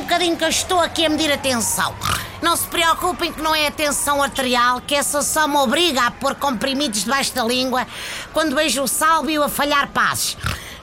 bocadinho 0.00 0.36
que 0.36 0.44
eu 0.44 0.48
estou 0.48 0.80
aqui 0.80 1.04
a 1.04 1.08
medir 1.08 1.30
a 1.32 1.38
tensão. 1.38 1.94
Não 2.42 2.56
se 2.56 2.66
preocupem 2.66 3.32
que 3.32 3.42
não 3.42 3.54
é 3.54 3.66
a 3.66 3.70
tensão 3.70 4.22
arterial, 4.22 4.80
que 4.80 4.94
essa 4.94 5.20
só 5.22 5.46
me 5.46 5.56
obriga 5.56 6.02
a 6.02 6.10
pôr 6.10 6.34
comprimidos 6.34 7.04
debaixo 7.04 7.34
da 7.34 7.44
língua 7.44 7.86
quando 8.32 8.56
vejo 8.56 8.82
o 8.82 8.88
Sálvio 8.88 9.42
a 9.42 9.48
falhar 9.48 9.88
passes. 9.88 10.36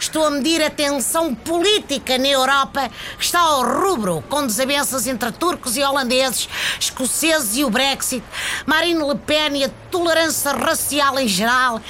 Estou 0.07 0.25
a 0.25 0.31
medir 0.31 0.63
a 0.63 0.69
tensão 0.69 1.35
política 1.35 2.17
na 2.17 2.29
Europa, 2.29 2.89
que 3.17 3.25
está 3.25 3.41
ao 3.41 3.61
rubro, 3.61 4.23
com 4.29 4.47
desavenças 4.47 5.05
entre 5.05 5.33
turcos 5.33 5.75
e 5.75 5.83
holandeses, 5.83 6.47
escoceses 6.79 7.57
e 7.57 7.65
o 7.65 7.69
Brexit, 7.69 8.23
Marine 8.65 9.03
Le 9.03 9.15
Pen 9.15 9.57
e 9.57 9.65
a 9.65 9.69
tolerância 9.91 10.53
racial 10.53 11.19
em 11.19 11.27
geral. 11.27 11.81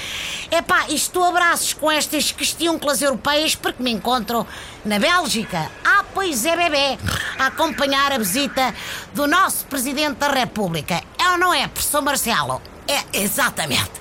Epá, 0.50 0.88
estou 0.90 1.26
a 1.26 1.32
braços 1.32 1.74
com 1.74 1.92
estas 1.92 2.32
questões 2.32 3.02
europeias 3.04 3.54
porque 3.54 3.84
me 3.84 3.92
encontro 3.92 4.48
na 4.84 4.98
Bélgica. 4.98 5.70
Ah, 5.86 6.04
pois 6.12 6.44
é, 6.44 6.58
bebê, 6.58 6.98
a 7.38 7.46
acompanhar 7.46 8.12
a 8.12 8.18
visita 8.18 8.74
do 9.14 9.28
nosso 9.28 9.64
Presidente 9.68 10.16
da 10.16 10.30
República. 10.30 11.04
É 11.20 11.30
ou 11.30 11.38
não 11.38 11.54
é, 11.54 11.68
professor 11.68 12.02
Marcelo? 12.02 12.64
É, 12.88 13.20
exatamente. 13.22 13.92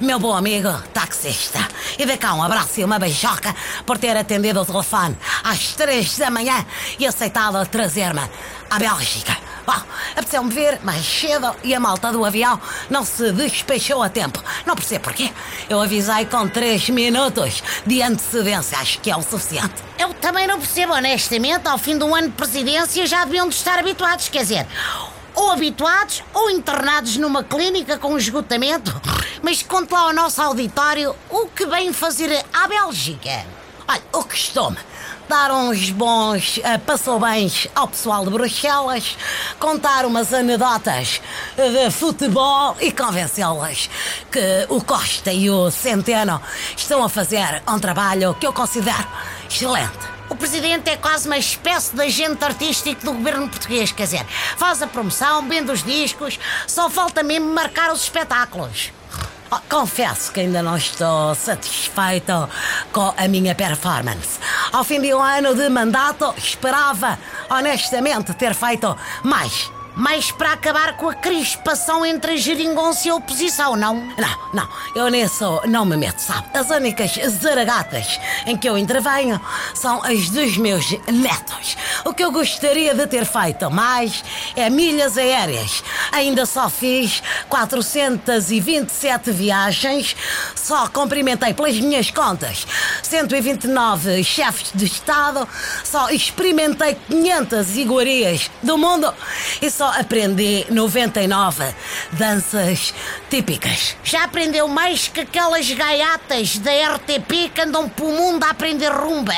Meu 0.00 0.20
bom 0.20 0.36
amigo 0.36 0.70
taxista. 0.94 1.66
E 1.98 2.04
dê 2.04 2.16
cá 2.16 2.34
um 2.34 2.42
abraço 2.42 2.80
e 2.80 2.84
uma 2.84 2.98
beijoca 2.98 3.54
por 3.84 3.98
ter 3.98 4.16
atendido 4.16 4.60
o 4.60 4.66
telefone 4.66 5.16
às 5.42 5.72
três 5.74 6.16
da 6.18 6.30
manhã 6.30 6.64
e 6.98 7.06
aceitado 7.06 7.64
trazer-me 7.66 8.22
à 8.70 8.78
Bélgica. 8.78 9.36
Bom, 9.66 9.82
apeteceu-me 10.12 10.52
vir 10.52 10.78
mais 10.82 11.04
cedo 11.04 11.54
e 11.64 11.74
a 11.74 11.80
malta 11.80 12.12
do 12.12 12.24
avião 12.24 12.60
não 12.88 13.04
se 13.04 13.32
despechou 13.32 14.00
a 14.00 14.08
tempo. 14.08 14.42
Não 14.64 14.76
percebo 14.76 15.04
porquê. 15.04 15.32
Eu 15.68 15.80
avisei 15.80 16.24
com 16.26 16.46
três 16.48 16.88
minutos 16.88 17.62
de 17.84 18.00
antecedência. 18.00 18.78
Acho 18.78 19.00
que 19.00 19.10
é 19.10 19.16
o 19.16 19.22
suficiente. 19.22 19.74
Eu 19.98 20.14
também 20.14 20.46
não 20.46 20.58
percebo, 20.58 20.92
honestamente. 20.92 21.66
Ao 21.66 21.78
fim 21.78 21.98
de 21.98 22.04
um 22.04 22.14
ano 22.14 22.28
de 22.28 22.34
presidência 22.34 23.06
já 23.06 23.24
deviam 23.24 23.48
de 23.48 23.56
estar 23.56 23.78
habituados. 23.78 24.28
Quer 24.28 24.42
dizer, 24.42 24.66
ou 25.34 25.50
habituados 25.50 26.22
ou 26.32 26.48
internados 26.50 27.16
numa 27.16 27.42
clínica 27.42 27.98
com 27.98 28.16
esgotamento. 28.16 28.94
Mas 29.46 29.62
conte 29.62 29.92
lá 29.92 30.00
ao 30.00 30.12
nosso 30.12 30.42
auditório 30.42 31.14
o 31.30 31.46
que 31.46 31.64
vem 31.66 31.92
fazer 31.92 32.44
à 32.52 32.66
Bélgica. 32.66 33.46
Olha, 33.86 34.02
o 34.12 34.24
costume. 34.24 34.76
Dar 35.28 35.52
uns 35.52 35.90
bons 35.90 36.56
uh, 36.56 36.80
passou-bens 36.84 37.68
ao 37.72 37.86
pessoal 37.86 38.24
de 38.24 38.30
Bruxelas, 38.32 39.16
contar 39.60 40.04
umas 40.04 40.34
anedotas 40.34 41.20
de 41.54 41.90
futebol 41.92 42.76
e 42.80 42.90
convencê-las 42.90 43.88
que 44.32 44.66
o 44.68 44.82
Costa 44.82 45.32
e 45.32 45.48
o 45.48 45.70
Centeno 45.70 46.42
estão 46.76 47.04
a 47.04 47.08
fazer 47.08 47.62
um 47.68 47.78
trabalho 47.78 48.34
que 48.34 48.48
eu 48.48 48.52
considero 48.52 49.06
excelente. 49.48 49.96
O 50.28 50.34
presidente 50.34 50.90
é 50.90 50.96
quase 50.96 51.28
uma 51.28 51.38
espécie 51.38 51.94
de 51.94 52.02
agente 52.02 52.44
artístico 52.44 53.04
do 53.04 53.12
governo 53.12 53.48
português, 53.48 53.92
quer 53.92 54.06
dizer, 54.06 54.26
faz 54.56 54.82
a 54.82 54.88
promoção, 54.88 55.48
vende 55.48 55.70
os 55.70 55.84
discos, 55.84 56.36
só 56.66 56.90
falta 56.90 57.22
mesmo 57.22 57.54
marcar 57.54 57.92
os 57.92 58.02
espetáculos. 58.02 58.90
Oh, 59.50 59.58
confesso 59.68 60.32
que 60.32 60.40
ainda 60.40 60.60
não 60.60 60.76
estou 60.76 61.34
satisfeito 61.34 62.48
com 62.92 63.14
a 63.16 63.28
minha 63.28 63.54
performance. 63.54 64.40
Ao 64.72 64.82
fim 64.82 65.00
de 65.00 65.14
um 65.14 65.22
ano 65.22 65.54
de 65.54 65.68
mandato, 65.68 66.34
esperava 66.36 67.16
honestamente 67.48 68.34
ter 68.34 68.54
feito 68.54 68.96
mais 69.22 69.70
mas 69.96 70.30
para 70.30 70.52
acabar 70.52 70.94
com 70.98 71.08
a 71.08 71.14
crispação 71.14 72.04
entre 72.04 72.32
a 72.32 72.36
geringonça 72.36 73.08
e 73.08 73.10
a 73.10 73.14
oposição, 73.14 73.74
não? 73.74 73.94
Não, 73.94 74.52
não, 74.52 74.68
eu 74.94 75.08
nisso 75.08 75.62
não 75.64 75.86
me 75.86 75.96
meto, 75.96 76.18
sabe? 76.18 76.46
As 76.52 76.68
únicas 76.68 77.12
zaragatas 77.40 78.20
em 78.44 78.58
que 78.58 78.68
eu 78.68 78.76
intervenho 78.76 79.40
são 79.74 80.04
as 80.04 80.28
dos 80.28 80.58
meus 80.58 80.90
netos. 81.10 81.78
O 82.06 82.14
que 82.14 82.22
eu 82.22 82.30
gostaria 82.30 82.94
de 82.94 83.04
ter 83.08 83.24
feito 83.24 83.68
mais 83.68 84.22
é 84.54 84.70
milhas 84.70 85.18
aéreas. 85.18 85.82
Ainda 86.12 86.46
só 86.46 86.70
fiz 86.70 87.20
427 87.48 89.32
viagens, 89.32 90.14
só 90.54 90.86
cumprimentei 90.86 91.52
pelas 91.52 91.76
minhas 91.80 92.08
contas 92.12 92.64
129 93.02 94.22
chefes 94.22 94.70
de 94.72 94.84
Estado, 94.84 95.48
só 95.82 96.08
experimentei 96.10 96.96
500 97.08 97.76
iguarias 97.76 98.52
do 98.62 98.78
mundo 98.78 99.12
e 99.60 99.68
só 99.68 99.90
aprendi 99.98 100.64
99 100.70 101.64
danças 102.12 102.94
típicas. 103.28 103.96
Já 104.04 104.22
aprendeu 104.22 104.68
mais 104.68 105.08
que 105.08 105.22
aquelas 105.22 105.68
gaiatas 105.72 106.56
da 106.58 106.70
RTP 106.70 107.50
que 107.52 107.62
andam 107.62 107.88
pelo 107.88 108.12
mundo 108.12 108.44
a 108.44 108.50
aprender 108.50 108.92
rumba. 108.92 109.34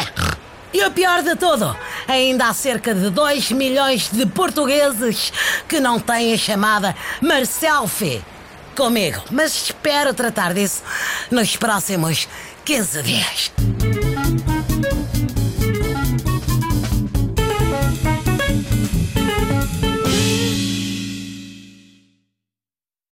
E 0.73 0.85
o 0.85 0.91
pior 0.91 1.23
de 1.23 1.35
tudo, 1.35 1.75
ainda 2.09 2.49
há 2.49 2.55
cerca 2.55 2.95
de 2.95 3.11
2 3.11 3.53
milhões 3.53 4.09
de 4.11 4.25
portugueses 4.27 5.33
que 5.69 5.79
não 5.79 6.01
têm 6.01 6.33
a 6.33 6.39
chamada 6.39 6.97
Marcelfie 7.21 8.25
comigo. 8.75 9.23
Mas 9.31 9.55
espero 9.65 10.15
tratar 10.15 10.55
disso 10.55 10.83
nos 11.31 11.57
próximos 11.57 12.27
15 12.65 13.03
dias. 13.03 14.08